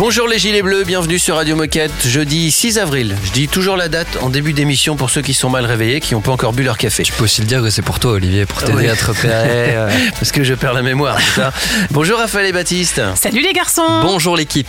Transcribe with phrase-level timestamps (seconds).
[0.00, 3.14] Bonjour les gilets bleus, bienvenue sur Radio Moquette, jeudi 6 avril.
[3.22, 6.14] Je dis toujours la date en début d'émission pour ceux qui sont mal réveillés, qui
[6.14, 7.02] n'ont pas encore bu leur café.
[7.02, 8.88] Tu peux aussi le dire que c'est pour toi, Olivier, pour t'aider Oui.
[8.88, 9.32] à te repérer.
[9.76, 9.90] euh.
[10.18, 11.52] Parce que je perds la mémoire, c'est ça
[11.90, 13.02] Bonjour Raphaël et Baptiste.
[13.14, 14.66] Salut les garçons Bonjour l'équipe.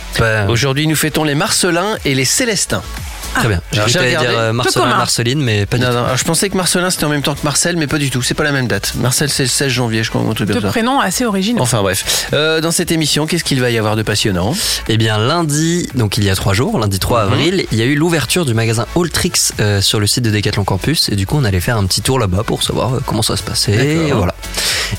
[0.48, 2.82] Aujourd'hui nous fêtons les Marcelins et les Célestins.
[3.34, 3.60] Très bien.
[3.72, 4.86] J'ai cru que dire euh, Marcelin.
[4.96, 5.96] Marceline, mais pas du Non, tout.
[5.96, 8.10] non, alors je pensais que Marcelin c'était en même temps que Marcel, mais pas du
[8.10, 8.94] tout, c'est pas la même date.
[8.96, 11.62] Marcel c'est le 16 janvier, je crois, truc Deux prénoms assez originaux.
[11.62, 14.54] Enfin bref, Euh, dans cette émission, qu'est-ce qu'il va y avoir de passionnant?
[14.88, 17.32] Eh bien, lundi, donc il y a trois jours, lundi 3 Mhm.
[17.32, 20.64] avril, il y a eu l'ouverture du magasin Alltrix euh, sur le site de Decathlon
[20.64, 21.08] Campus.
[21.08, 23.36] Et du coup, on allait faire un petit tour là-bas pour savoir euh, comment ça
[23.36, 23.72] se passait.
[23.72, 24.34] Et voilà.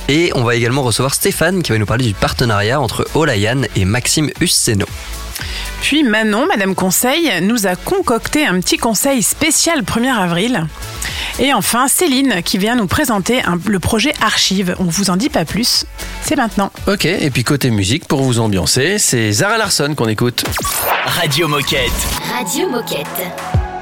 [0.09, 3.85] Et on va également recevoir Stéphane qui va nous parler du partenariat entre Olayan et
[3.85, 4.85] Maxime Husseno.
[5.81, 10.65] Puis Manon, Madame Conseil, nous a concocté un petit conseil spécial 1er avril.
[11.39, 14.75] Et enfin Céline qui vient nous présenter un- le projet Archive.
[14.79, 15.85] On vous en dit pas plus.
[16.21, 16.71] C'est maintenant.
[16.87, 20.43] Ok, et puis côté musique, pour vous ambiancer, c'est Zara Larson qu'on écoute.
[21.05, 21.91] Radio Moquette.
[22.37, 23.72] Radio Moquette.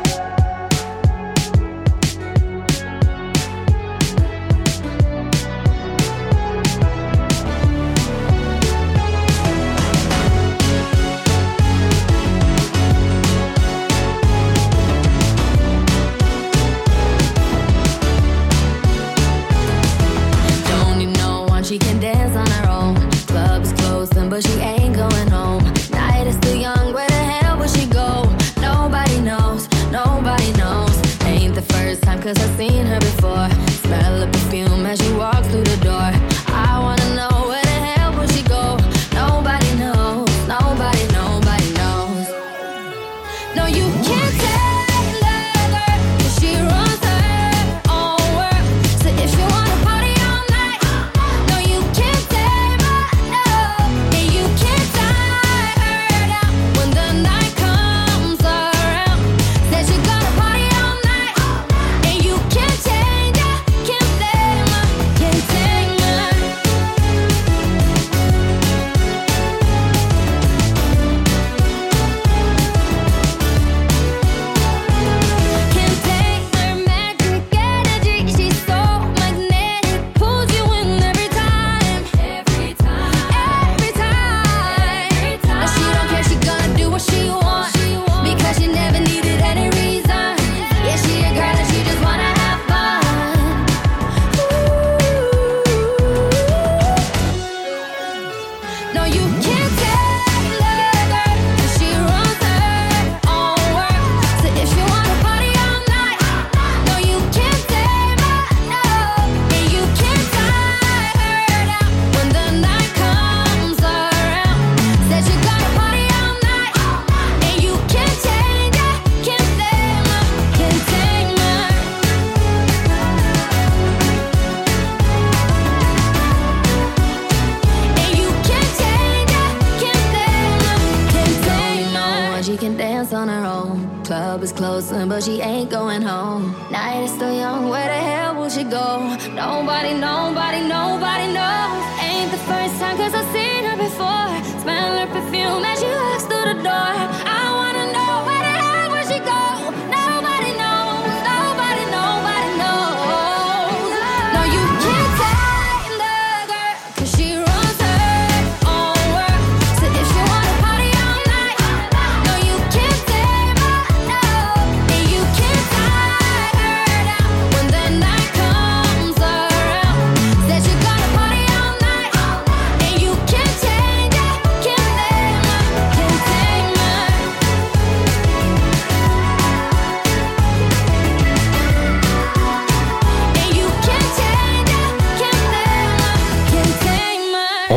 [138.57, 139.15] you go.
[139.33, 141.60] Nobody, nobody, nobody knows.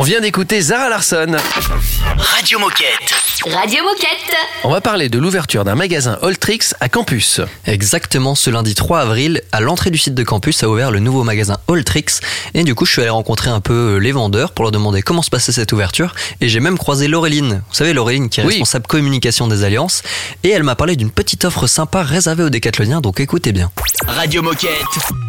[0.05, 1.35] Vient d'écouter Zara Larson.
[2.19, 3.24] Radio Moquette.
[3.53, 4.35] Radio Moquette.
[4.65, 7.43] On va parler de l'ouverture d'un magasin Alltrix à Campus.
[7.67, 11.25] Exactement, ce lundi 3 avril, à l'entrée du site de campus a ouvert le nouveau
[11.25, 12.21] magasin Alltrix.
[12.55, 15.21] Et du coup, je suis allé rencontrer un peu les vendeurs pour leur demander comment
[15.21, 16.15] se passait cette ouverture.
[16.41, 17.63] Et j'ai même croisé Laureline.
[17.69, 18.51] Vous savez, Laureline qui est Oui.
[18.53, 20.03] responsable communication des Alliances.
[20.43, 23.71] Et elle m'a parlé d'une petite offre sympa réservée aux décathloniens, donc écoutez bien.
[24.07, 24.71] Radio Moquette.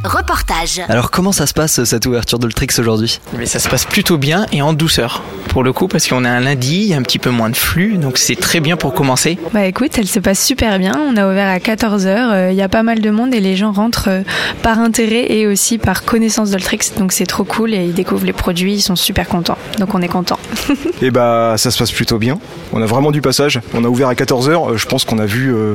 [0.06, 0.82] Reportage.
[0.88, 3.20] Alors, comment ça se passe cette ouverture d'Alltrix aujourd'hui?
[3.38, 6.30] Mais ça se passe plutôt bien et en douceur pour le coup parce qu'on est
[6.30, 8.78] un lundi, il y a un petit peu moins de flux, donc c'est très bien
[8.78, 9.40] pour commencer.
[9.52, 10.94] Bah écoute, elle se passe super bien.
[11.10, 12.52] On a ouvert à 14h.
[12.52, 14.22] Il y a pas mal de monde et les gens rentrent euh,
[14.62, 16.92] par intérêt et aussi par connaissance d'Oltrix.
[17.00, 18.76] Donc c'est trop cool et ils découvrent les produits.
[18.76, 19.58] Ils sont super contents.
[19.80, 20.38] Donc on est content.
[21.02, 22.38] Et bah ça se passe plutôt bien.
[22.74, 23.60] On a vraiment du passage.
[23.74, 24.78] On a ouvert à 14h.
[24.78, 25.74] Je pense qu'on a vu euh,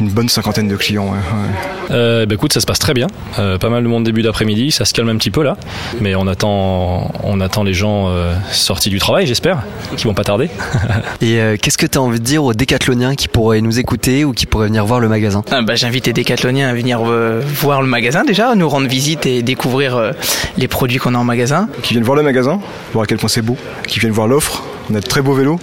[0.00, 1.04] une bonne cinquantaine de clients.
[1.04, 1.72] ouais, ouais.
[1.92, 3.06] Euh, bah écoute, ça se passe très bien.
[3.38, 5.56] Euh, pas mal de monde début d'après-midi, ça se calme un petit peu là,
[6.00, 9.62] mais on attend, on attend les gens euh, sortis du travail, j'espère,
[9.96, 10.48] qui vont pas tarder.
[11.20, 14.24] Et euh, qu'est-ce que tu as envie de dire aux décathloniens qui pourraient nous écouter
[14.24, 17.42] ou qui pourraient venir voir le magasin Ah, bah, J'invite les décathloniens à venir euh,
[17.60, 20.12] voir le magasin déjà, nous rendre visite et découvrir euh,
[20.56, 21.68] les produits qu'on a en magasin.
[21.82, 22.60] Qui viennent voir le magasin,
[22.92, 23.56] voir à quel point c'est beau.
[23.86, 24.62] Qui viennent voir l'offre.
[24.90, 25.58] On a de très beaux vélos.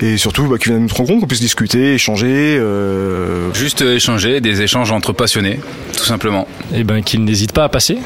[0.00, 2.56] Et surtout bah, qui viennent nous rencontrer, qu'on puisse discuter, échanger.
[2.58, 5.58] euh, Juste échanger, des échanges entre passionnés,
[5.96, 6.46] tout simplement.
[6.74, 7.98] Et ben qu'ils n'hésitent pas à passer,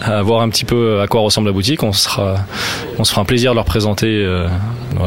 [0.00, 1.82] à voir un petit peu à quoi ressemble la boutique.
[1.82, 2.44] On se fera
[3.16, 4.46] un plaisir de leur présenter euh,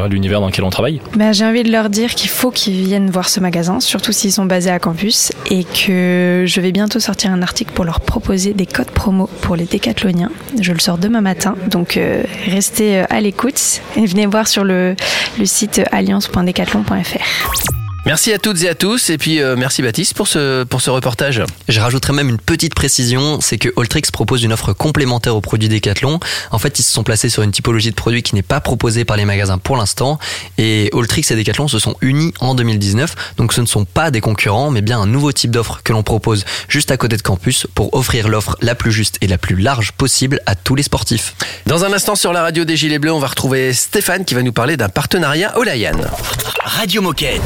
[0.10, 1.02] l'univers dans lequel on travaille.
[1.16, 4.32] Bah, J'ai envie de leur dire qu'il faut qu'ils viennent voir ce magasin, surtout s'ils
[4.32, 8.54] sont basés à campus, et que je vais bientôt sortir un article pour leur proposer
[8.54, 10.32] des codes promo pour les décathloniens.
[10.60, 14.64] Je le sors demain matin, donc euh, restez euh, à l'écoute et venez voir sur
[14.64, 14.96] le,
[15.40, 17.83] le site alliance.decathlon.fr.
[18.06, 19.10] Merci à toutes et à tous.
[19.10, 21.42] Et puis euh, merci Baptiste pour ce, pour ce reportage.
[21.70, 25.70] Je rajouterais même une petite précision, c'est que Alltrix propose une offre complémentaire aux produits
[25.70, 26.20] Decathlon.
[26.52, 29.06] En fait, ils se sont placés sur une typologie de produits qui n'est pas proposée
[29.06, 30.20] par les magasins pour l'instant.
[30.58, 33.16] Et Alltrix et Decathlon se sont unis en 2019.
[33.38, 36.04] Donc ce ne sont pas des concurrents, mais bien un nouveau type d'offre que l'on
[36.04, 39.56] propose juste à côté de campus pour offrir l'offre la plus juste et la plus
[39.56, 41.36] large possible à tous les sportifs.
[41.68, 44.42] Dans un instant sur la radio des Gilets Bleus, on va retrouver Stéphane qui va
[44.42, 45.94] nous parler d'un partenariat Olayan.
[46.66, 47.42] Radio Moquette.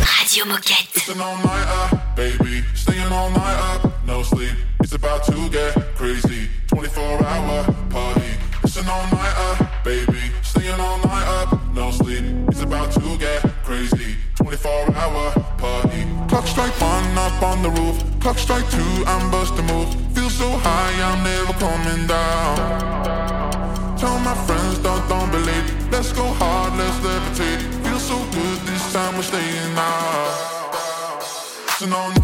[0.00, 0.98] Radio Moquette.
[0.98, 2.62] Staying all night up, baby.
[2.74, 4.54] Staying all night up, no sleep.
[4.80, 6.48] It's about to get crazy.
[6.68, 8.30] 24 hour party.
[8.62, 10.20] Listen all night up, baby.
[10.42, 12.24] Staying all night up, no sleep.
[12.48, 14.16] It's about to get crazy.
[14.36, 16.06] 24 hour party.
[16.28, 17.96] Clock strike one up on the roof.
[18.20, 19.88] Clock strike two, I'm busting move.
[20.14, 23.98] Feel so high, I'm never coming down.
[23.98, 25.66] Tell my friends, don't, don't believe.
[25.90, 27.49] Let's go hard, let's levitate.
[28.92, 31.22] Time, we're staying out.
[31.76, 32.19] Staying all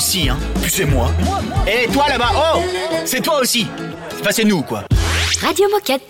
[0.00, 0.38] aussi, hein.
[0.62, 1.10] Puis c'est moi.
[1.66, 2.62] Et toi là-bas, oh
[3.04, 3.66] C'est toi aussi.
[4.18, 4.84] Enfin, c'est nous, quoi.
[5.42, 6.09] Radio Moquette.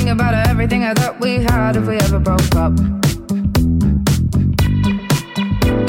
[0.00, 2.72] Think about everything I thought we had if we ever broke up.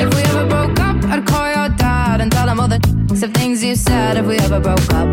[0.04, 2.82] If we ever broke up, I'd call your dad and tell him all the
[3.24, 5.08] of things you said if we ever broke up.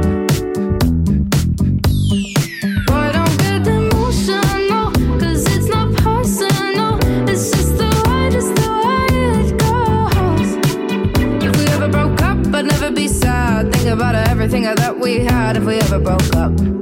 [2.88, 4.90] Boy, don't get emotional,
[5.20, 6.98] 'cause it's not personal.
[7.30, 9.06] It's just the way, just the way
[9.38, 10.50] it goes.
[11.46, 13.72] If we ever broke up, I'd never be sad.
[13.72, 16.77] Think about everything thought we had if we ever broke up.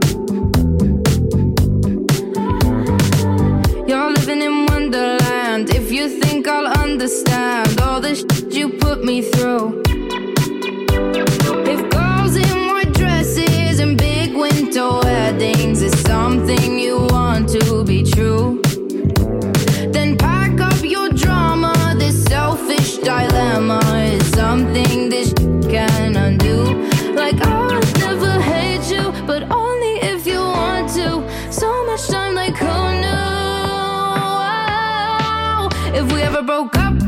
[7.06, 9.85] Understand all the shit you put me through.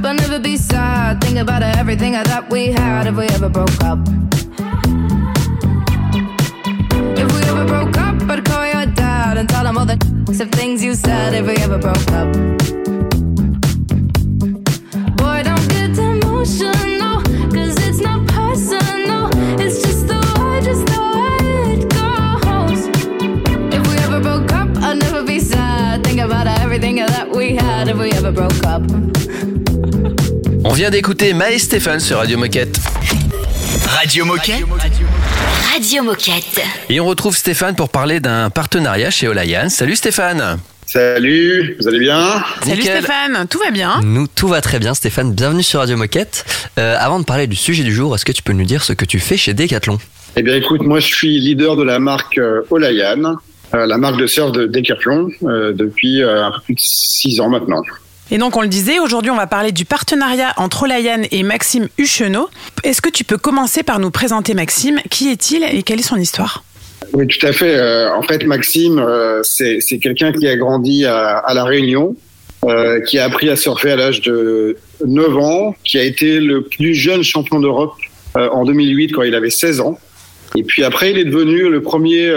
[0.08, 1.20] I'd never be sad.
[1.20, 3.98] Think about everything I thought we had if we ever broke up.
[7.22, 9.98] If we ever broke up, I'd call your dad and tell him all the
[10.40, 12.32] of things you said if we ever broke up.
[15.18, 17.20] Boy, don't get emotional,
[17.52, 19.28] cause it's not personal.
[19.60, 22.80] It's just the way, just the way it goes.
[23.76, 26.02] If we ever broke up, I'd never be sad.
[26.02, 29.57] Think about everything that we had if we ever broke up.
[30.78, 32.78] On vient d'écouter Maë Stéphane sur Radio Moquette.
[33.88, 34.62] Radio Moquette
[35.72, 36.60] Radio Moquette.
[36.88, 39.70] Et on retrouve Stéphane pour parler d'un partenariat chez Olayan.
[39.70, 42.98] Salut Stéphane Salut, vous allez bien Salut Nickel.
[42.98, 45.32] Stéphane, tout va bien Nous, tout va très bien, Stéphane.
[45.32, 46.44] Bienvenue sur Radio Moquette.
[46.78, 48.92] Euh, avant de parler du sujet du jour, est-ce que tu peux nous dire ce
[48.92, 49.98] que tu fais chez Decathlon?
[50.36, 53.34] Eh bien écoute, moi je suis leader de la marque euh, Olayan,
[53.74, 57.40] euh, la marque de surf de Decathlon, euh, depuis euh, un peu plus de six
[57.40, 57.82] ans maintenant.
[58.30, 61.88] Et donc on le disait, aujourd'hui on va parler du partenariat entre Olayan et Maxime
[61.96, 62.48] Huchenot.
[62.84, 65.00] Est-ce que tu peux commencer par nous présenter Maxime?
[65.10, 66.62] Qui est-il et quelle est son histoire?
[67.14, 67.76] Oui, tout à fait.
[67.76, 72.16] Euh, en fait, Maxime, euh, c'est quelqu'un qui a grandi à, La Réunion,
[72.66, 76.62] euh, qui a appris à surfer à l'âge de 9 ans, qui a été le
[76.62, 77.94] plus jeune champion d'Europe
[78.34, 79.98] en 2008 quand il avait 16 ans.
[80.54, 82.32] Et puis après, il est devenu le premier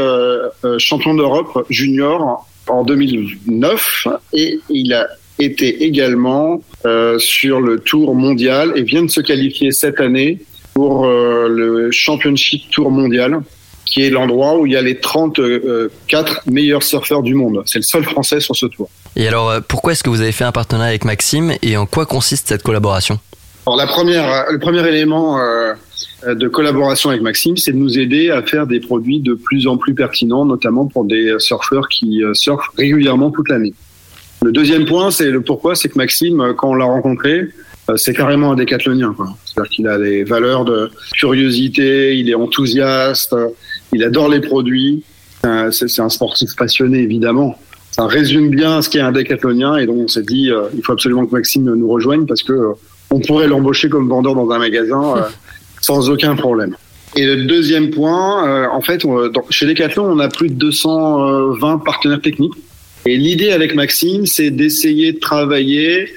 [0.78, 5.08] champion d'Europe junior en 2009 et il a
[5.44, 10.40] été également euh, sur le Tour mondial et vient de se qualifier cette année
[10.74, 13.42] pour euh, le Championship Tour mondial
[13.86, 17.62] qui est l'endroit où il y a les 34 meilleurs surfeurs du monde.
[17.66, 18.90] C'est le seul français sur ce tour.
[19.16, 21.86] Et alors, euh, pourquoi est-ce que vous avez fait un partenariat avec Maxime et en
[21.86, 23.20] quoi consiste cette collaboration?
[23.68, 25.74] Alors la première, le premier élément euh,
[26.26, 29.78] de collaboration avec Maxime, c'est de nous aider à faire des produits de plus en
[29.78, 33.74] plus pertinents, notamment pour des surfeurs qui euh, surfent régulièrement toute l'année.
[34.44, 37.48] Le deuxième point, c'est le pourquoi, c'est que Maxime, euh, quand on l'a rencontré,
[37.90, 39.16] euh, c'est carrément un décathlonien.
[39.46, 43.50] C'est-à-dire qu'il a des valeurs de curiosité, il est enthousiaste, euh,
[43.94, 45.04] il adore les produits.
[45.72, 47.58] C'est un sportif passionné, évidemment.
[47.92, 50.94] Ça résume bien ce qu'est un décathlonien et donc on s'est dit, euh, il faut
[50.94, 52.72] absolument que Maxime nous rejoigne parce que euh,
[53.10, 55.22] on pourrait l'embaucher comme vendeur dans un magasin euh,
[55.82, 56.76] sans aucun problème.
[57.16, 61.80] Et le deuxième point, en fait, on- dans- chez Decathlon, on a plus de 220
[61.80, 62.54] partenaires techniques.
[63.06, 66.08] Et l'idée avec Maxime, c'est d'essayer de travailler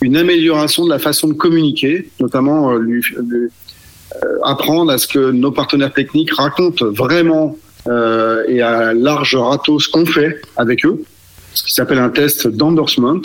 [0.00, 3.48] une amélioration de la façon de communiquer, notamment euh, lui, lui,
[4.22, 7.56] euh, apprendre à ce que nos partenaires techniques racontent vraiment
[7.88, 11.02] euh, et à large râteau ce qu'on fait avec eux,
[11.52, 13.20] ce qui s'appelle un test d'endorsement,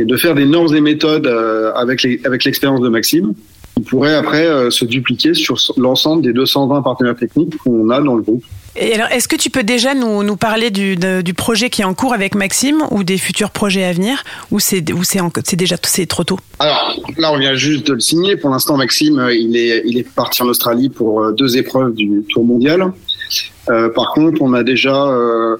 [0.00, 3.34] et de faire des normes et méthodes euh, avec les- avec l'expérience de Maxime,
[3.76, 8.14] qui pourrait après euh, se dupliquer sur l'ensemble des 220 partenaires techniques qu'on a dans
[8.16, 8.42] le groupe.
[8.80, 10.96] Alors, est-ce que tu peux déjà nous, parler du,
[11.34, 14.80] projet qui est en cours avec Maxime ou des futurs projets à venir ou c'est
[14.80, 15.76] déjà
[16.08, 16.38] trop tôt?
[16.58, 18.36] Alors là, on vient juste de le signer.
[18.36, 22.92] Pour l'instant, Maxime, il est, parti en Australie pour euh, deux épreuves du Tour mondial.
[23.70, 25.56] Euh, par contre, on a déjà euh,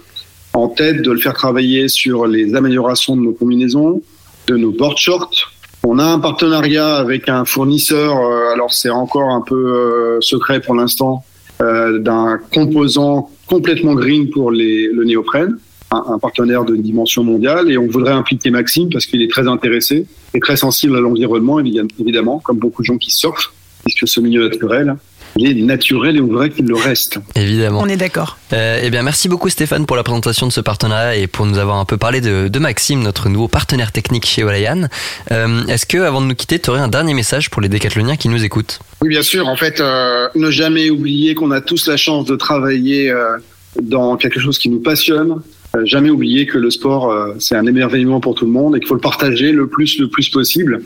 [0.53, 4.03] en tête de le faire travailler sur les améliorations de nos combinaisons,
[4.49, 5.53] de nos board shorts.
[5.85, 8.17] On a un partenariat avec un fournisseur,
[8.53, 11.25] alors c'est encore un peu secret pour l'instant,
[11.63, 15.59] euh, d'un composant complètement green pour le néoprène,
[15.91, 20.07] un, partenaire de dimension mondiale, et on voudrait impliquer Maxime parce qu'il est très intéressé
[20.35, 23.53] et très sensible à l'environnement, évi- évidemment, comme beaucoup de gens qui surfent,
[23.85, 24.97] puisque ce milieu naturel.
[25.37, 27.19] Il est naturel et on voudrait qu'il le reste.
[27.35, 27.81] Évidemment.
[27.83, 28.39] On est d'accord.
[28.53, 31.59] Euh, eh bien, merci beaucoup Stéphane pour la présentation de ce partenariat et pour nous
[31.59, 34.89] avoir un peu parlé de, de Maxime, notre nouveau partenaire technique chez Olayan.
[35.33, 38.17] Euh, Est-ce que, avant de nous quitter, tu aurais un dernier message pour les décathloniens
[38.17, 38.81] qui nous écoutent?
[39.03, 39.49] Oui, bien sûr.
[39.49, 43.37] En fait, euh, ne jamais oublier qu'on a tous la chance de travailler euh,
[43.83, 45.41] dans quelque chose qui nous passionne.
[45.77, 48.79] Euh, jamais oublier que le sport, euh, c'est un émerveillement pour tout le monde et
[48.79, 50.83] qu'il faut le partager le plus, le plus possible.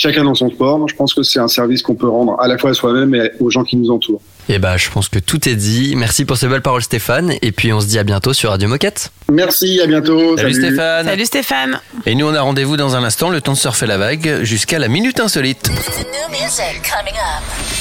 [0.00, 0.88] Chacun dans son sport.
[0.88, 3.32] Je pense que c'est un service qu'on peut rendre à la fois à soi-même et
[3.38, 4.22] aux gens qui nous entourent.
[4.48, 5.92] Eh ben, je pense que tout est dit.
[5.94, 8.66] Merci pour ces belles paroles Stéphane et puis on se dit à bientôt sur Radio
[8.66, 9.12] Moquette.
[9.30, 10.38] Merci, à bientôt.
[10.38, 11.04] Salut, Stéphane.
[11.04, 11.80] Salut Stéphane.
[12.06, 14.78] Et nous, on a rendez-vous dans un instant, le temps de surfer la vague, jusqu'à
[14.78, 15.70] la minute insolite.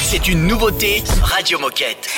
[0.01, 2.09] C'est une nouveauté Radio Moquette.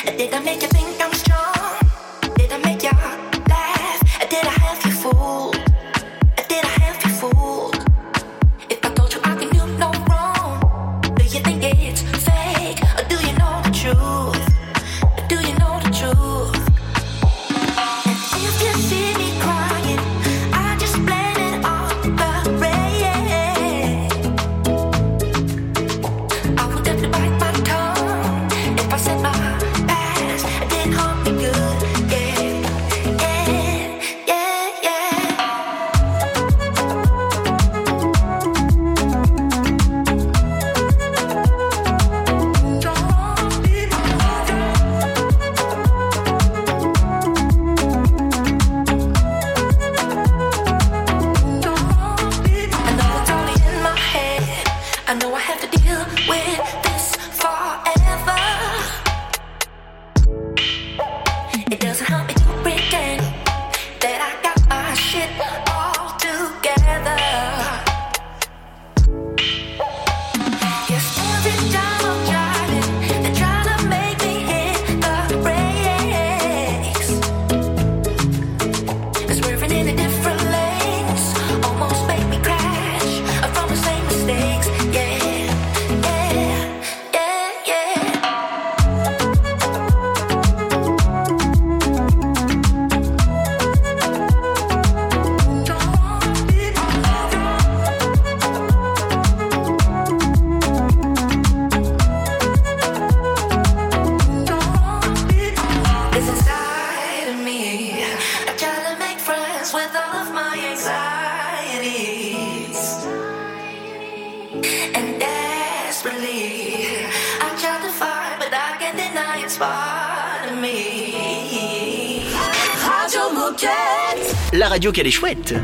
[124.61, 125.55] La radio qu'elle est chouette.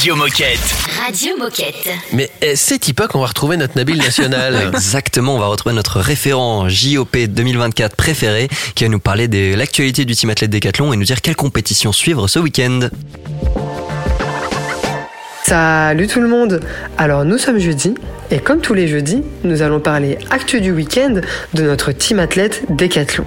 [0.00, 0.58] Radio Moquette.
[1.06, 1.90] Radio Moquette.
[2.14, 4.70] Mais eh, c'est Tipa qu'on va retrouver notre Nabil national.
[4.74, 10.06] Exactement, on va retrouver notre référent JOP 2024 préféré qui va nous parler de l'actualité
[10.06, 12.88] du team athlète décathlon et nous dire quelle compétition suivre ce week-end.
[15.44, 16.62] Salut tout le monde
[16.96, 17.92] Alors nous sommes jeudi
[18.30, 21.20] et comme tous les jeudis, nous allons parler actu du week-end
[21.52, 23.26] de notre team athlète Décathlon.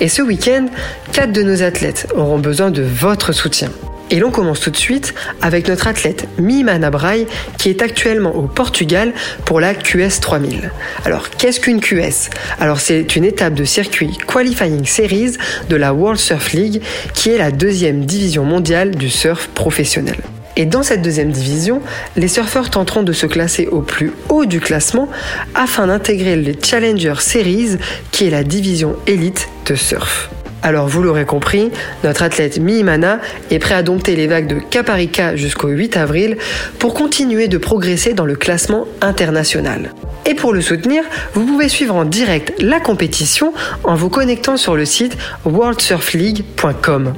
[0.00, 0.66] Et ce week-end,
[1.12, 3.70] quatre de nos athlètes auront besoin de votre soutien.
[4.10, 7.26] Et l'on commence tout de suite avec notre athlète Mimana Braille
[7.58, 9.12] qui est actuellement au Portugal
[9.44, 10.70] pour la QS 3000.
[11.04, 15.36] Alors qu'est-ce qu'une QS Alors c'est une étape de circuit Qualifying Series
[15.68, 16.82] de la World Surf League
[17.14, 20.16] qui est la deuxième division mondiale du surf professionnel.
[20.56, 21.82] Et dans cette deuxième division,
[22.16, 25.08] les surfeurs tenteront de se classer au plus haut du classement
[25.54, 27.78] afin d'intégrer les Challenger Series
[28.12, 30.30] qui est la division élite de surf.
[30.64, 31.70] Alors vous l'aurez compris,
[32.04, 36.38] notre athlète Mimana est prêt à dompter les vagues de Caparica jusqu'au 8 avril
[36.78, 39.92] pour continuer de progresser dans le classement international.
[40.24, 43.52] Et pour le soutenir, vous pouvez suivre en direct la compétition
[43.84, 47.12] en vous connectant sur le site worldsurfleague.com.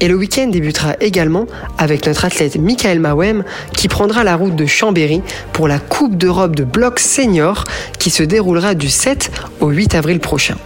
[0.00, 1.46] Et le week-end débutera également
[1.78, 3.44] avec notre athlète Michael Mawem
[3.76, 7.62] qui prendra la route de Chambéry pour la Coupe d'Europe de bloc senior
[8.00, 9.30] qui se déroulera du 7
[9.60, 10.56] au 8 avril prochain.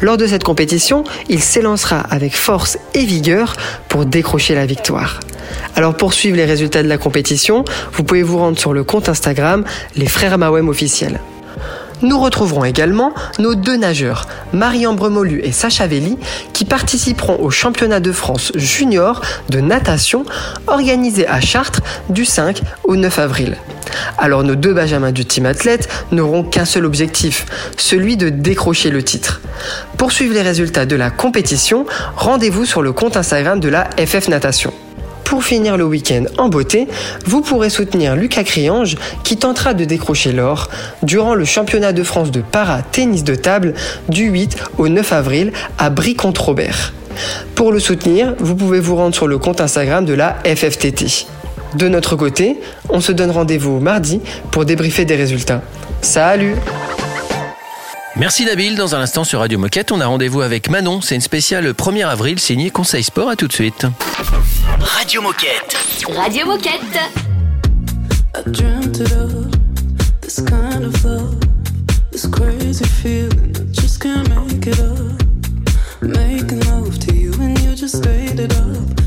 [0.00, 3.54] Lors de cette compétition, il s'élancera avec force et vigueur
[3.88, 5.20] pour décrocher la victoire.
[5.76, 9.08] Alors pour suivre les résultats de la compétition, vous pouvez vous rendre sur le compte
[9.08, 9.64] Instagram
[9.96, 11.20] Les Frères Mawem officiels.
[12.04, 16.18] Nous retrouverons également nos deux nageurs, Marie-Ambre Molu et Sacha Velli,
[16.52, 20.26] qui participeront au championnat de France junior de natation
[20.66, 23.56] organisé à Chartres du 5 au 9 avril.
[24.18, 27.46] Alors nos deux benjamins du team athlète n'auront qu'un seul objectif,
[27.78, 29.40] celui de décrocher le titre.
[29.96, 31.86] Pour suivre les résultats de la compétition,
[32.16, 34.74] rendez-vous sur le compte Instagram de la FF Natation.
[35.34, 36.86] Pour finir le week-end en beauté,
[37.26, 38.94] vous pourrez soutenir Lucas Criange
[39.24, 40.70] qui tentera de décrocher l'or
[41.02, 43.74] durant le championnat de France de para-tennis de table
[44.08, 46.94] du 8 au 9 avril à Brie-contre-Robert.
[47.56, 51.26] Pour le soutenir, vous pouvez vous rendre sur le compte Instagram de la FFTT.
[51.74, 54.20] De notre côté, on se donne rendez-vous mardi
[54.52, 55.62] pour débriefer des résultats.
[56.00, 56.54] Salut
[58.16, 58.76] Merci Nabil.
[58.76, 61.00] Dans un instant sur Radio Moquette, on a rendez-vous avec Manon.
[61.00, 63.28] C'est une spéciale 1er avril signée Conseil Sport.
[63.28, 63.86] À tout de suite.
[64.80, 65.76] Radio Moquette.
[66.14, 67.00] Radio Moquette.
[68.36, 69.30] I dreamt it up,
[70.20, 71.38] this kind of love,
[72.10, 73.54] this crazy feeling.
[73.56, 75.22] I just can't make it up.
[76.00, 79.03] Making love to you and you just ate it up.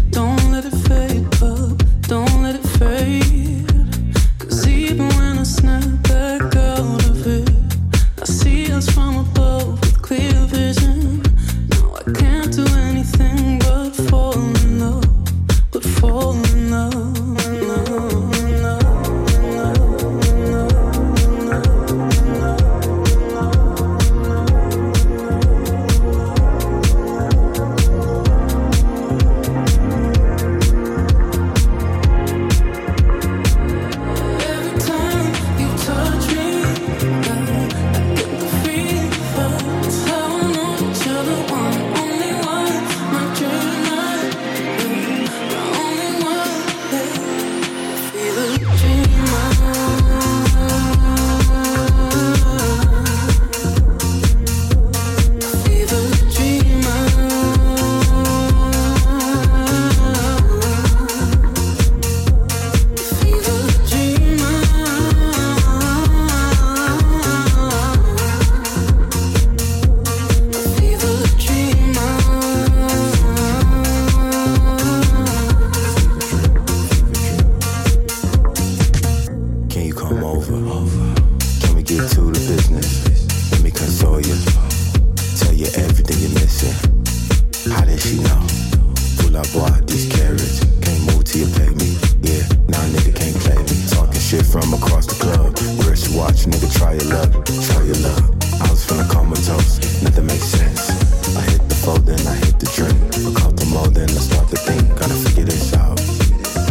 [94.37, 95.57] Shit from across the club.
[95.81, 96.69] Your watch, nigga?
[96.77, 97.31] Try your luck.
[97.67, 98.23] Try your luck.
[98.61, 99.79] I was feeling comatose.
[100.03, 100.89] Nothing makes sense.
[101.35, 102.97] I hit the phone, then I hit the drink.
[103.17, 104.83] I A couple more, then I start to think.
[104.99, 105.97] Gotta figure this out.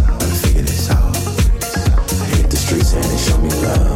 [0.06, 1.16] Gotta figure this out.
[2.22, 3.95] I hit the streets and they show me love,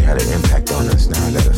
[0.00, 1.08] had an impact on us.
[1.08, 1.55] Now that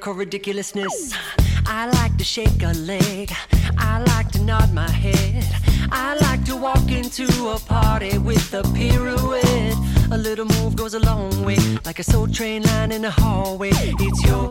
[0.00, 1.12] lyrical ridiculousness.
[1.66, 3.30] I like to shake a leg.
[3.76, 5.44] I like to nod my head.
[5.92, 9.76] I like to walk into a party with a pirouette.
[10.10, 13.72] A little move goes a long way, like a soul train line in the hallway.
[13.74, 14.50] It's your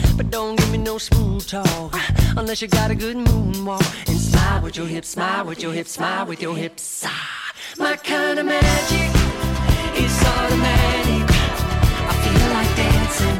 [0.21, 1.95] But don't give me no smooth talk
[2.37, 4.07] unless you got a good moonwalk.
[4.07, 7.03] And smile with your hips, smile with your hips, smile with your hips.
[7.07, 9.09] Ah, my kind of magic
[9.97, 11.25] is automatic.
[12.11, 13.37] I feel like dancing.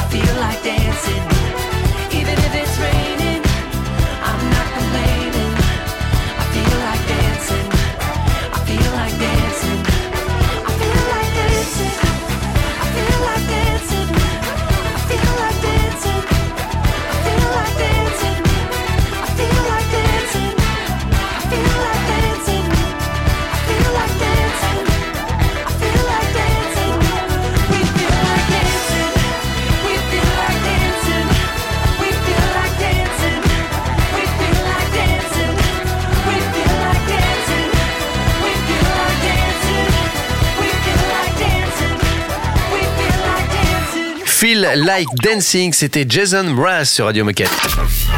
[0.00, 1.22] I feel like dancing.
[2.18, 3.03] Even if it's raining,
[44.64, 47.50] Feel Like Dancing, c'était Jason Mraz sur Radio Moquette.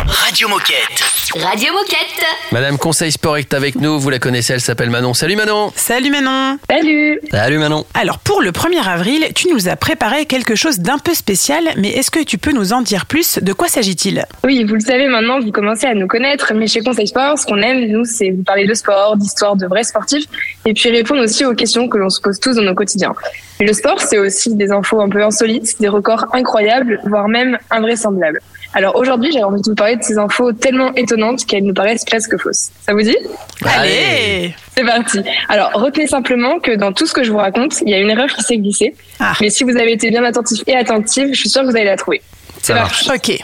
[0.06, 1.34] Radio Moquette.
[1.34, 2.24] Radio Moquette.
[2.52, 5.12] Madame Conseil Sport est avec nous, vous la connaissez, elle s'appelle Manon.
[5.12, 9.76] Salut Manon Salut Manon Salut Salut Manon Alors pour le 1er avril, tu nous as
[9.76, 13.38] préparé quelque chose d'un peu spécial, mais est-ce que tu peux nous en dire plus?
[13.38, 14.24] De quoi s'agit-il?
[14.44, 17.46] Oui, vous le savez maintenant, vous commencez à nous connaître, mais chez Conseil Sport, ce
[17.46, 20.26] qu'on aime, nous, c'est vous parler de sport, d'histoire de vrais sportifs,
[20.64, 23.14] et puis répondre aussi aux questions que l'on se pose tous dans nos quotidiens.
[23.58, 28.40] Le sport, c'est aussi des infos un peu insolites, des records incroyables, voire même invraisemblables.
[28.74, 32.04] Alors aujourd'hui, j'avais envie de vous parler de ces infos tellement étonnantes qu'elles nous paraissent
[32.04, 32.70] presque fausses.
[32.82, 33.16] Ça vous dit?
[33.64, 35.22] Allez C'est parti.
[35.48, 38.10] Alors retenez simplement que dans tout ce que je vous raconte, il y a une
[38.10, 38.94] erreur qui s'est glissée.
[39.40, 41.86] Mais si vous avez été bien attentif et attentive, je suis sûre que vous allez
[41.86, 42.20] la trouver.
[42.60, 43.08] Ça marche.
[43.08, 43.38] Ok.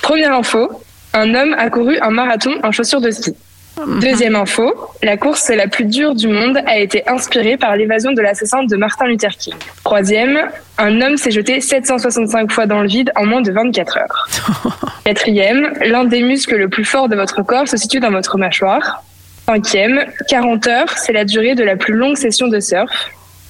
[0.00, 0.70] Première info,
[1.12, 3.34] un homme a couru un marathon en chaussures de ski.
[3.86, 8.20] Deuxième info, la course la plus dure du monde a été inspirée par l'évasion de
[8.20, 9.54] l'assassin de Martin Luther King.
[9.84, 10.38] Troisième,
[10.78, 14.28] un homme s'est jeté 765 fois dans le vide en moins de 24 heures.
[15.04, 19.04] Quatrième, l'un des muscles le plus fort de votre corps se situe dans votre mâchoire.
[19.46, 22.90] Cinquième, 40 heures, c'est la durée de la plus longue session de surf.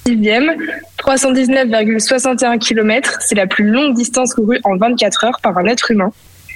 [0.05, 0.53] Sixième,
[0.99, 6.11] 319,61 km, c'est la plus longue distance courue en 24 heures par un être humain.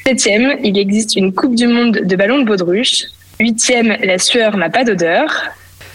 [0.06, 3.06] Septième, il existe une Coupe du Monde de ballon de baudruche.
[3.48, 5.26] Huitième, la sueur n'a pas d'odeur.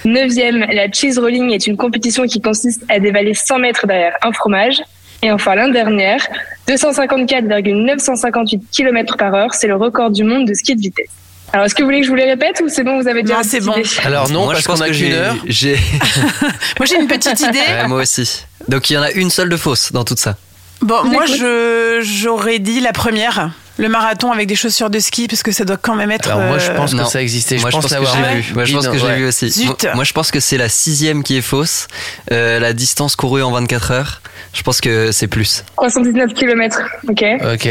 [0.05, 4.33] Neuvième, la cheese rolling est une compétition qui consiste à dévaler 100 mètres derrière un
[4.33, 4.83] fromage.
[5.23, 6.21] Et enfin, l'un dernière,
[6.69, 11.09] 254,958 km par heure, c'est le record du monde de ski de vitesse.
[11.55, 13.23] Alors, est-ce que vous voulez que je vous les répète ou c'est bon, vous avez
[13.23, 13.73] déjà Non, c'est bon.
[13.73, 15.37] idée Alors non, Moi, parce je pense qu'on a que qu'une j'ai- heure.
[15.47, 15.77] J'ai.
[16.79, 17.59] Moi j'ai une petite idée.
[17.59, 18.45] Ouais, moi aussi.
[18.69, 20.37] Donc il y en a une seule de fausse dans tout ça.
[20.83, 25.27] Bon, vous moi je j'aurais dit la première, le marathon avec des chaussures de ski,
[25.29, 26.29] parce que ça doit quand même être.
[26.29, 27.05] Alors moi je euh, pense que Non.
[27.07, 28.41] ça existait, je Moi, pense que l'avoir j'ai vu.
[28.43, 28.55] vu.
[28.55, 29.17] Moi, je pense que j'ai ouais.
[29.17, 29.51] vu aussi.
[29.51, 29.85] Zut.
[29.85, 31.87] Moi, moi, je pense que c'est la sixième qui est fausse.
[32.33, 34.23] Euh, la distance courue en 24 heures.
[34.53, 35.65] Je pense que c'est plus.
[35.77, 37.25] 319 km, ok.
[37.55, 37.67] Ok.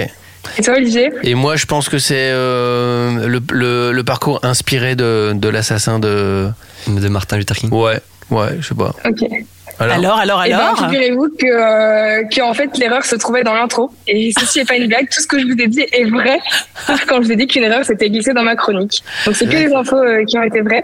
[0.58, 1.10] Et toi, Olivier?
[1.24, 6.00] Et moi je pense que c'est euh, le, le, le parcours inspiré de, de l'assassin
[6.00, 6.48] de...
[6.88, 7.70] De Martin Luther King.
[7.74, 8.94] Ouais, ouais, je sais pas.
[9.06, 9.28] Ok.
[9.80, 10.78] Alors, alors, Eh ben, alors.
[10.90, 13.92] figurez-vous que, euh, que en fait l'erreur se trouvait dans l'intro.
[14.08, 15.08] Et ceci n'est pas une blague.
[15.10, 16.40] Tout ce que je vous ai dit est vrai.
[16.88, 19.04] Sauf quand je vous ai dit qu'une erreur s'était glissée dans ma chronique.
[19.26, 20.84] Donc c'est que les infos euh, qui ont été vraies.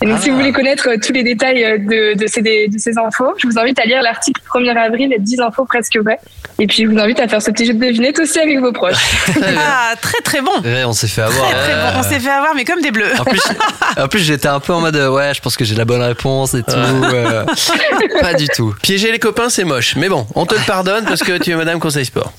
[0.00, 0.22] Et donc, Ah.
[0.22, 3.34] si vous voulez connaître euh, tous les détails euh, de, de, ces, de ces infos,
[3.38, 6.20] je vous invite à lire l'article 1er avril et 10 infos presque vraies.
[6.60, 8.72] Et puis, je vous invite à faire ce petit jeu de devinette aussi avec vos
[8.72, 8.94] proches.
[9.60, 10.52] Ah, très très bon.
[10.64, 11.50] Ouais, on s'est fait avoir.
[11.50, 11.98] Très bon.
[11.98, 13.10] On s'est fait avoir, mais comme des bleus.
[13.18, 13.40] En plus,
[13.98, 16.54] en plus j'étais un peu en mode ouais, je pense que j'ai la bonne réponse
[16.54, 16.72] et tout.
[16.76, 17.44] euh,
[18.20, 18.74] pas du tout.
[18.82, 19.96] Piéger les copains, c'est moche.
[19.96, 22.32] Mais bon, on te le pardonne parce que tu es Madame Conseil Sport.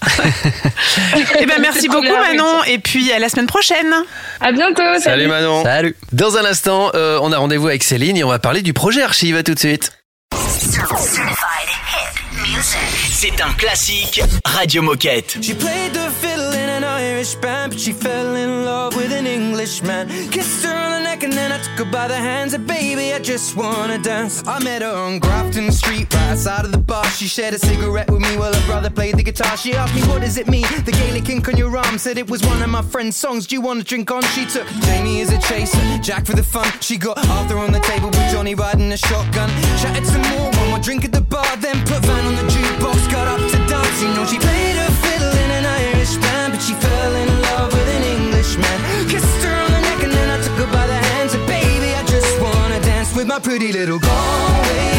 [1.39, 2.63] Eh ben, merci beaucoup, Manon.
[2.67, 3.93] Et puis, à la semaine prochaine.
[4.41, 4.81] À bientôt.
[4.99, 5.63] Salut Manon.
[5.63, 5.95] Salut.
[6.11, 9.01] Dans un instant, euh, on a rendez-vous avec Céline et on va parler du projet
[9.01, 9.35] Archive.
[9.35, 9.91] À tout de suite.
[13.11, 15.39] C'est un classique Radio Moquette.
[15.41, 19.25] She played the fiddle in an Irish band, but she fell in love with an
[19.25, 20.07] Englishman.
[20.29, 20.78] Kissed her
[21.79, 22.53] took by the hands.
[22.53, 24.43] And baby, I just wanna dance.
[24.45, 27.05] I met her on Grafton Street, right outside of the bar.
[27.11, 29.55] She shared a cigarette with me while her brother played the guitar.
[29.55, 30.67] She asked me, What does it mean?
[30.83, 33.47] The Gaelic ink on your arm said it was one of my friend's songs.
[33.47, 34.21] Do you wanna drink on?
[34.35, 36.67] She took Jamie as a chaser, Jack for the fun.
[36.81, 39.49] She got Arthur on the table with Johnny riding a shotgun.
[39.81, 43.09] Chatted some more, one more drink at the bar, then put Van on the jukebox.
[43.11, 44.01] Got up to dance.
[44.01, 47.38] You know she played her fiddle in an Irish band, but she fell in love
[53.29, 54.98] my pretty little Galway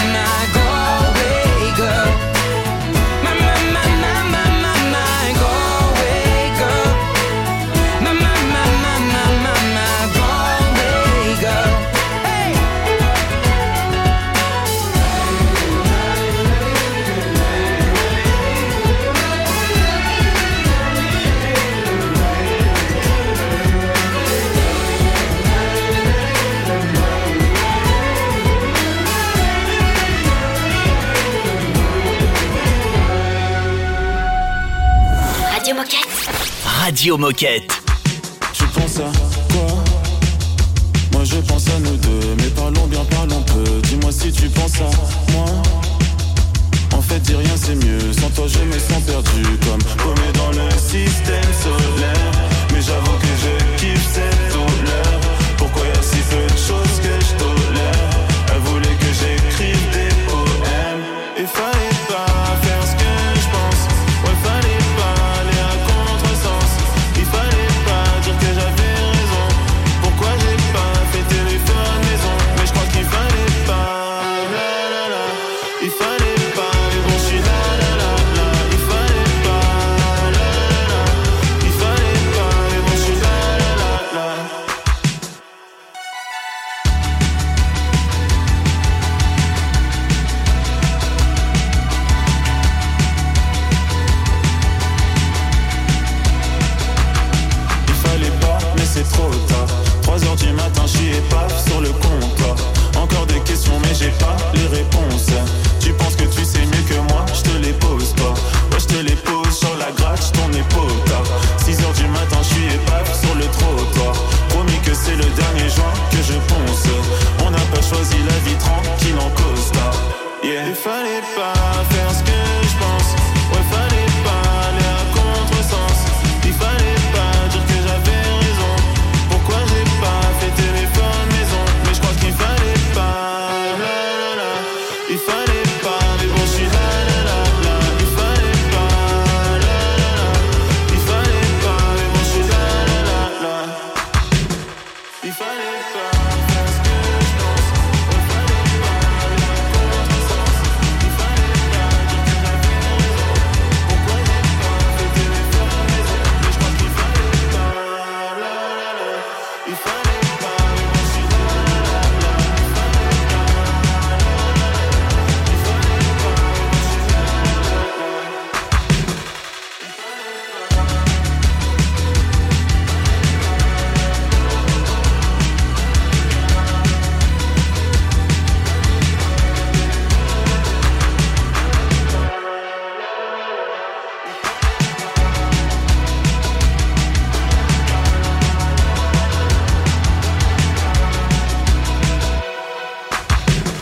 [36.91, 37.71] Radio Moquette.
[38.51, 39.09] Tu penses à
[39.53, 39.65] quoi?
[41.13, 43.63] Moi je pense à nous deux, mais parlons bien, parlons peu.
[43.83, 45.45] Dis-moi si tu penses à moi.
[46.93, 48.11] En fait, dis rien, c'est mieux.
[48.11, 52.31] Sans toi, je me sens perdu, comme paumé dans le système solaire.
[52.73, 55.21] Mais j'avoue que je kiffe cette douleur.
[55.57, 57.60] Pourquoi y a si peu de choses que je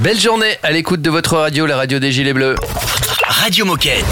[0.09, 2.55] Belle journée à l'écoute de votre radio, la radio des Gilets Bleus.
[3.27, 4.03] Radio Moquette.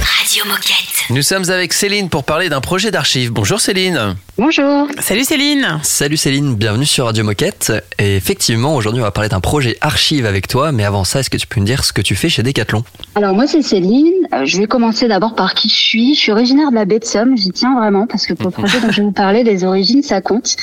[0.00, 0.91] Radio Moquette.
[1.10, 3.32] Nous sommes avec Céline pour parler d'un projet d'archives.
[3.32, 4.14] Bonjour Céline.
[4.38, 4.86] Bonjour.
[5.00, 5.80] Salut Céline.
[5.82, 7.72] Salut Céline, bienvenue sur Radio Moquette.
[7.98, 10.72] Et effectivement, aujourd'hui, on va parler d'un projet archive avec toi.
[10.72, 12.84] Mais avant ça, est-ce que tu peux me dire ce que tu fais chez Decathlon?
[13.14, 16.14] Alors moi c'est Céline, Euh, je vais commencer d'abord par qui je suis.
[16.14, 18.52] Je suis originaire de la baie de Somme, j'y tiens vraiment parce que pour le
[18.52, 20.56] projet dont je vais vous parler, les origines ça compte.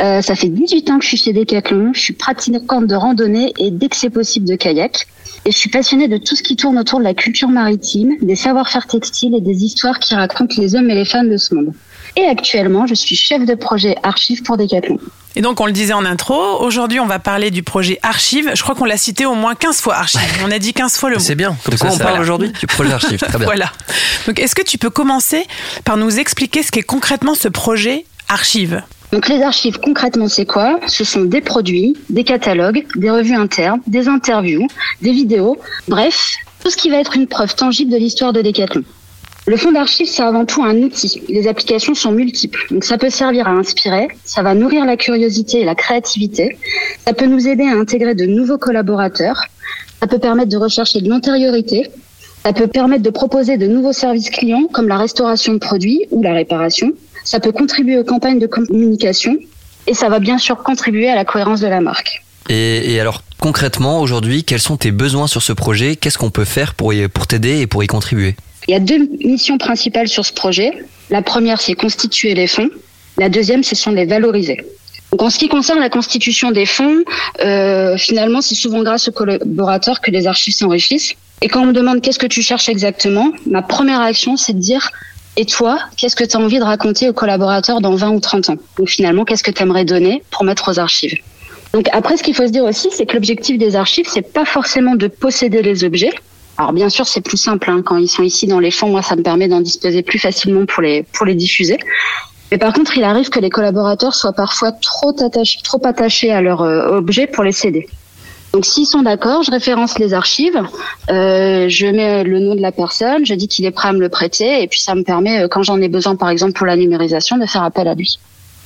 [0.00, 3.52] Euh, ça fait 18 ans que je suis chez Decathlon, je suis pratiquante de randonnée
[3.58, 5.06] et dès que c'est possible de kayak.
[5.44, 8.34] Et je suis passionnée de tout ce qui tourne autour de la culture maritime, des
[8.34, 11.72] savoir-faire textiles et des histoires qui racontent les hommes et les femmes de ce monde.
[12.16, 14.98] Et actuellement, je suis chef de projet archive pour Decathlon.
[15.34, 18.50] Et donc, on le disait en intro, aujourd'hui, on va parler du projet Archive.
[18.54, 20.22] Je crois qu'on l'a cité au moins 15 fois, Archive.
[20.46, 21.22] On a dit 15 fois le mot.
[21.22, 21.54] C'est bien.
[21.70, 23.38] De quoi on parle aujourd'hui Du projet archive, très bien.
[23.44, 23.70] Voilà.
[24.26, 25.46] Donc, est-ce que tu peux commencer
[25.84, 28.82] par nous expliquer ce qu'est concrètement ce projet Archive?
[29.12, 30.80] Donc les archives, concrètement, c'est quoi?
[30.88, 34.66] Ce sont des produits, des catalogues, des revues internes, des interviews,
[35.00, 38.82] des vidéos, bref, tout ce qui va être une preuve tangible de l'histoire de Decathlon.
[39.48, 41.22] Le fonds d'archives, c'est avant tout un outil.
[41.28, 42.66] Les applications sont multiples.
[42.72, 46.58] Donc ça peut servir à inspirer, ça va nourrir la curiosité et la créativité,
[47.06, 49.44] ça peut nous aider à intégrer de nouveaux collaborateurs,
[50.00, 51.88] ça peut permettre de rechercher de l'antériorité,
[52.42, 56.24] ça peut permettre de proposer de nouveaux services clients comme la restauration de produits ou
[56.24, 56.92] la réparation.
[57.22, 59.36] Ça peut contribuer aux campagnes de communication
[59.86, 62.24] et ça va bien sûr contribuer à la cohérence de la marque.
[62.48, 65.96] Et, alors, concrètement, aujourd'hui, quels sont tes besoins sur ce projet?
[65.96, 68.36] Qu'est-ce qu'on peut faire pour, pour t'aider et pour y contribuer?
[68.68, 70.72] Il y a deux missions principales sur ce projet.
[71.10, 72.68] La première, c'est constituer les fonds.
[73.16, 74.58] La deuxième, ce sont les valoriser.
[75.12, 77.02] Donc, en ce qui concerne la constitution des fonds,
[77.42, 81.14] euh, finalement, c'est souvent grâce aux collaborateurs que les archives s'enrichissent.
[81.42, 84.58] Et quand on me demande qu'est-ce que tu cherches exactement, ma première action, c'est de
[84.58, 84.90] dire
[85.38, 88.50] et toi, qu'est-ce que tu as envie de raconter aux collaborateurs dans 20 ou 30
[88.50, 88.56] ans?
[88.78, 91.18] Donc finalement, qu'est-ce que tu aimerais donner pour mettre aux archives?
[91.74, 94.46] Donc après, ce qu'il faut se dire aussi, c'est que l'objectif des archives, c'est pas
[94.46, 96.12] forcément de posséder les objets.
[96.58, 98.88] Alors bien sûr, c'est plus simple hein, quand ils sont ici dans les fonds.
[98.88, 101.78] Moi, ça me permet d'en disposer plus facilement pour les pour les diffuser.
[102.50, 106.40] Mais par contre, il arrive que les collaborateurs soient parfois trop attachés, trop attachés à
[106.40, 107.88] leur euh, objet pour les céder.
[108.52, 110.62] Donc s'ils sont d'accord, je référence les archives,
[111.10, 113.98] euh, je mets le nom de la personne, je dis qu'il est prêt à me
[113.98, 116.66] le prêter, et puis ça me permet, euh, quand j'en ai besoin par exemple pour
[116.66, 118.18] la numérisation, de faire appel à lui.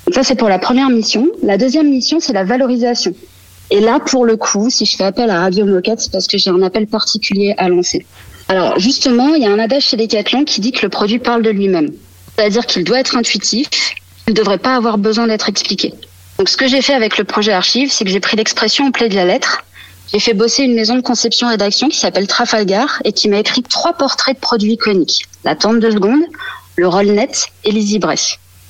[0.06, 1.26] Donc ça c'est pour la première mission.
[1.42, 3.14] La deuxième mission, c'est la valorisation.
[3.70, 6.38] Et là, pour le coup, si je fais appel à Radio Moquette, c'est parce que
[6.38, 8.04] j'ai un appel particulier à lancer.
[8.48, 11.42] Alors justement, il y a un adage chez Decathlon qui dit que le produit parle
[11.42, 11.92] de lui-même.
[12.34, 13.68] C'est-à-dire qu'il doit être intuitif,
[14.26, 15.94] il ne devrait pas avoir besoin d'être expliqué.
[16.38, 18.90] Donc ce que j'ai fait avec le projet archive, c'est que j'ai pris l'expression au
[18.90, 19.62] plaid de la lettre.
[20.12, 23.92] J'ai fait bosser une maison de conception-rédaction qui s'appelle Trafalgar et qui m'a écrit trois
[23.92, 25.26] portraits de produits iconiques.
[25.44, 26.22] La tente de seconde,
[26.74, 27.30] le Rollnet
[27.64, 28.00] et l'Easy.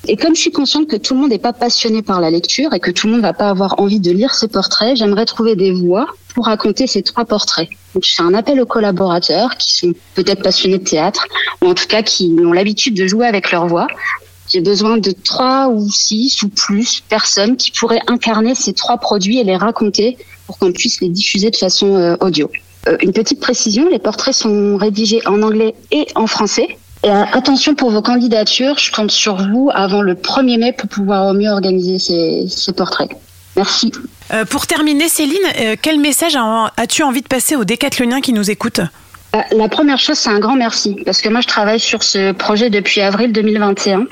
[0.09, 2.73] Et comme je suis consciente que tout le monde n'est pas passionné par la lecture
[2.73, 5.57] et que tout le monde va pas avoir envie de lire ces portraits, j'aimerais trouver
[5.57, 7.69] des voix pour raconter ces trois portraits.
[7.95, 11.27] Donc je fais un appel aux collaborateurs qui sont peut-être passionnés de théâtre
[11.63, 13.89] ou en tout cas qui ont l'habitude de jouer avec leur voix.
[14.49, 19.39] J'ai besoin de trois ou six ou plus personnes qui pourraient incarner ces trois produits
[19.39, 22.51] et les raconter pour qu'on puisse les diffuser de façon euh, audio.
[22.89, 26.79] Euh, une petite précision, les portraits sont rédigés en anglais et en français.
[27.03, 30.89] Et euh, attention pour vos candidatures, je compte sur vous avant le 1er mai pour
[30.89, 33.11] pouvoir au mieux organiser ces, ces portraits.
[33.57, 33.91] Merci.
[34.33, 38.33] Euh, pour terminer, Céline, euh, quel message as- as-tu envie de passer aux décathloniens qui
[38.33, 38.81] nous écoutent?
[39.35, 42.33] Euh, La première chose, c'est un grand merci, parce que moi, je travaille sur ce
[42.33, 44.05] projet depuis avril 2021.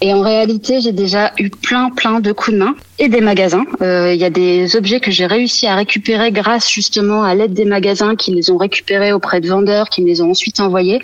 [0.00, 3.64] Et en réalité, j'ai déjà eu plein, plein de coups de main et des magasins.
[3.80, 7.54] Euh, Il y a des objets que j'ai réussi à récupérer grâce justement à l'aide
[7.54, 11.00] des magasins qui les ont récupérés auprès de vendeurs, qui me les ont ensuite envoyés.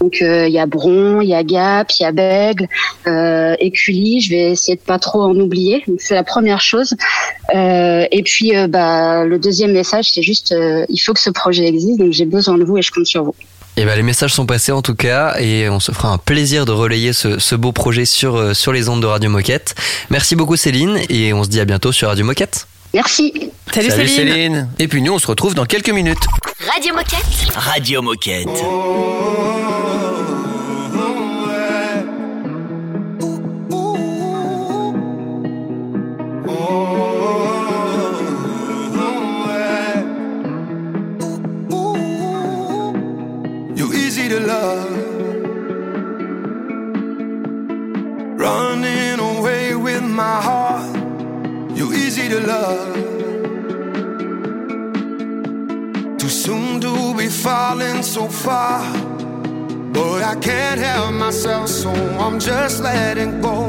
[0.00, 2.68] Donc euh, il y a Bron, il y a Gap, il y a Bègle,
[3.06, 3.56] euh.
[3.60, 5.84] Je vais essayer de pas trop en oublier.
[5.98, 6.94] C'est la première chose.
[7.54, 10.54] Euh, et puis euh, bah le deuxième message, c'est juste
[10.88, 11.98] il faut que ce projet existe.
[11.98, 13.34] Donc j'ai besoin de vous et je compte sur vous.
[13.76, 16.66] Eh ben, les messages sont passés en tout cas et on se fera un plaisir
[16.66, 19.74] de relayer ce, beau projet euh, sur, les ondes de Radio Moquette.
[20.10, 22.66] Merci beaucoup Céline et on se dit à bientôt sur Radio Moquette.
[22.92, 23.32] Merci.
[23.72, 24.34] Salut, Salut Céline.
[24.34, 24.68] Céline.
[24.78, 26.26] Et puis nous on se retrouve dans quelques minutes.
[26.70, 27.24] Radio Moquette.
[27.54, 28.48] Radio Moquette.
[28.62, 30.12] Oh,
[48.36, 50.96] Running away with my heart,
[51.76, 52.94] you're easy to love.
[56.16, 58.82] Too soon to be falling so far.
[59.92, 63.68] But I can't help myself, so I'm just letting go.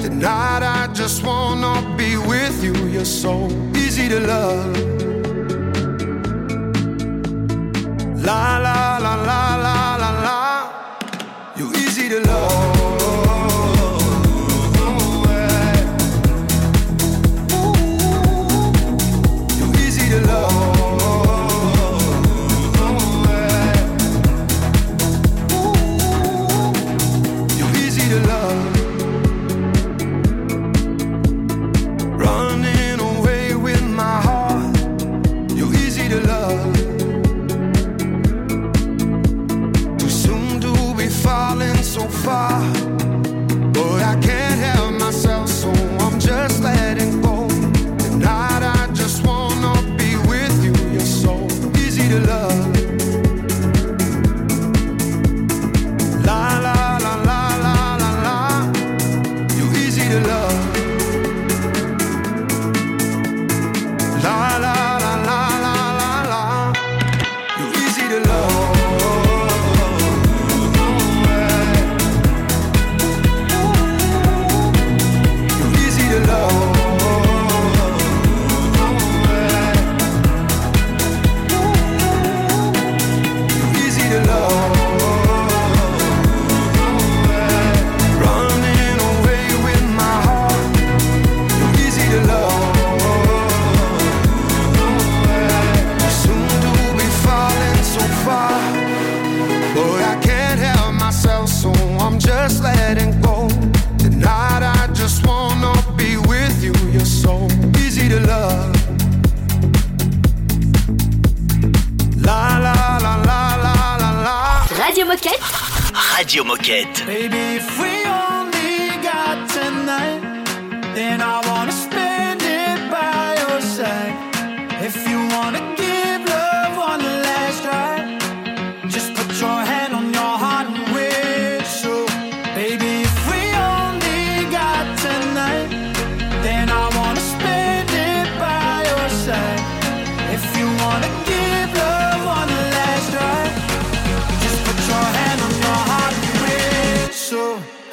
[0.00, 4.76] Tonight I just wanna be with you, you're so easy to love.
[8.26, 9.81] La la la la la.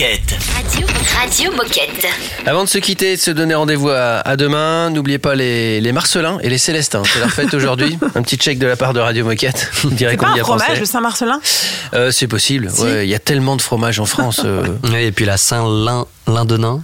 [0.00, 0.38] Moquette.
[0.54, 2.06] Radio, Radio Moquette.
[2.46, 5.78] Avant de se quitter et de se donner rendez-vous à, à demain, n'oubliez pas les,
[5.82, 7.02] les Marcelins et les Célestins.
[7.04, 7.98] C'est leur fête aujourd'hui.
[8.14, 9.70] Un petit check de la part de Radio Moquette.
[9.84, 10.80] On dirait C'est qu'on y a fromage, pensé.
[10.80, 11.38] le Saint-Marcelin?
[11.92, 12.70] Euh, c'est possible.
[12.78, 14.40] Ouais, Il y a tellement de fromages en France.
[14.42, 14.64] euh.
[14.94, 16.80] Et puis la Saint-Lindenin.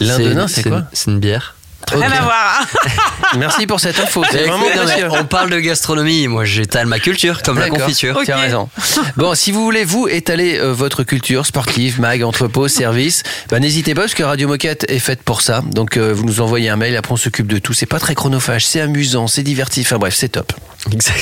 [0.00, 0.82] Lindenin, c'est quoi?
[0.92, 1.54] C'est une bière.
[1.92, 2.60] Rien à voir.
[2.60, 2.88] hein.
[3.38, 4.22] Merci pour cette info.
[4.30, 8.20] C'est vraiment non, on parle de gastronomie, moi j'étale ma culture comme la confiture.
[8.24, 8.68] Tu as raison.
[9.16, 13.94] Bon, si vous voulez, vous, étaler euh, votre culture sportive, mag, entrepôt, service, bah, n'hésitez
[13.94, 15.62] pas parce que Radio Moquette est faite pour ça.
[15.64, 17.72] Donc, euh, vous nous envoyez un mail, après on s'occupe de tout.
[17.74, 19.88] C'est pas très chronophage, c'est amusant, c'est divertif.
[19.88, 20.52] Enfin bref, c'est top.
[21.00, 21.12] C'est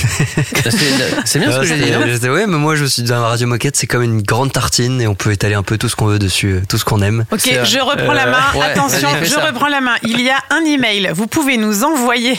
[1.24, 2.28] c'est bien ce que j'ai dit.
[2.28, 5.06] Oui, mais moi je suis dans la radio moquette, c'est comme une grande tartine et
[5.06, 7.24] on peut étaler un peu tout ce qu'on veut dessus, euh, tout ce qu'on aime.
[7.32, 8.38] Ok, je reprends la main.
[8.54, 9.40] ouais, Attention, je ça.
[9.46, 9.94] reprends la main.
[10.02, 11.10] Il y a un email.
[11.14, 12.38] Vous pouvez nous envoyer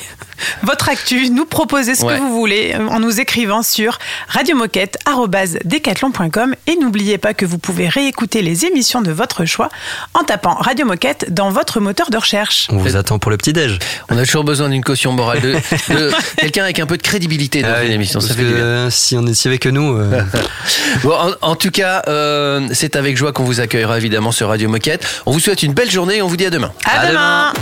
[0.64, 2.16] votre actu, nous proposer ce Ouais.
[2.16, 3.98] que vous voulez euh, en nous écrivant sur
[4.30, 9.70] radiomoquette.com et n'oubliez pas que vous pouvez réécouter les émissions de votre choix
[10.14, 12.68] en tapant Radio Moquette dans votre moteur de recherche.
[12.72, 13.80] On vous attend pour le petit-déj.
[14.10, 15.54] On a toujours besoin d'une caution morale, de,
[15.94, 18.20] de quelqu'un avec un peu de crédibilité dans Ah une oui, émission.
[18.20, 18.64] Ça parce fait du que, bien.
[18.66, 19.98] euh, si on est si avec que nous.
[19.98, 20.22] euh,
[21.04, 24.70] Bon, en, en tout cas, euh, c'est avec joie qu'on vous accueillera évidemment sur Radio
[24.70, 25.06] Moquette.
[25.26, 26.72] On vous souhaite une belle journée et on vous dit à demain.
[26.86, 27.54] À, demain.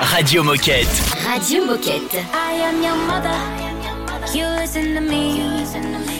[0.00, 0.88] Radio Moquette.
[1.32, 2.11] Radio Moquette.
[2.14, 4.36] I am your mother.
[4.36, 5.64] You listen to me.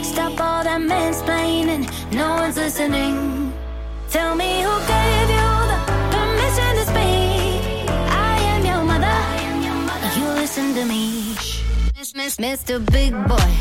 [0.02, 1.84] Stop all that mansplaining.
[2.10, 3.52] No one's listening.
[4.08, 5.78] Tell me who gave you the
[6.14, 7.90] permission to speak.
[8.08, 9.18] I am your mother.
[10.18, 11.34] You listen to me.
[11.98, 12.80] Miss, miss, Mr.
[12.90, 13.52] Big Boy.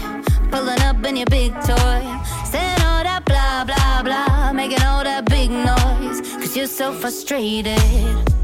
[0.52, 2.02] Pulling up in your big toy.
[2.46, 4.54] Saying all that blah, blah, blah.
[4.54, 6.22] Making all that big noise.
[6.38, 7.78] Cause you're so frustrated.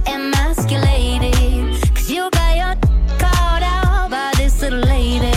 [0.06, 1.37] Emasculated.
[4.70, 5.37] Little lady.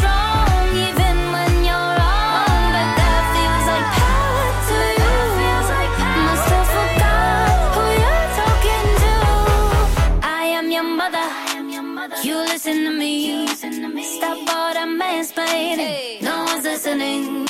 [15.51, 16.21] mansplaining.
[16.21, 17.47] No one's listening.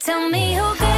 [0.00, 0.93] Tell me who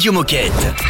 [0.00, 0.89] Radio Moquette.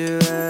[0.00, 0.49] you